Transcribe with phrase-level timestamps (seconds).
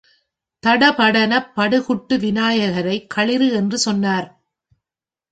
[0.63, 4.27] தடபடெனப் படு குட்டு விநாயகரைக் களிறு என்று சொன்னார்.